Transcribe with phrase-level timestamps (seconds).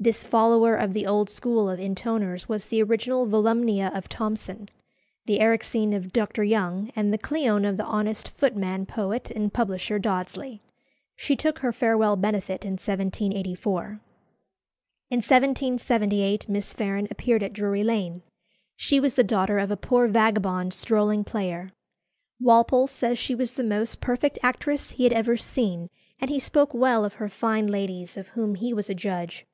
[0.00, 4.68] This follower of the old school of intoners was the original Volumnia of Thomson,
[5.26, 6.44] the Erixene of Dr.
[6.44, 10.60] Young, and the Cleone of the honest footman poet and publisher Dodsley.
[11.16, 14.00] She took her farewell benefit in 1784.
[15.10, 18.22] In 1778 Miss Farren appeared at Drury Lane.
[18.76, 21.72] She was the daughter of a poor vagabond strolling player.
[22.38, 25.90] Walpole says she was the most perfect actress he had ever seen;
[26.20, 29.44] and he spoke well of her fine ladies, of whom he was a judge.